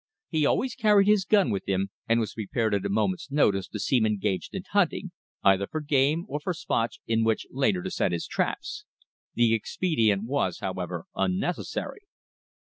[0.29, 3.77] He always carried his gun with him, and was prepared at a moment's notice to
[3.79, 5.11] seem engaged in hunting,
[5.43, 8.83] either for game or for spots in which later to set his traps.
[9.35, 12.01] The expedient was, however, unnecessary.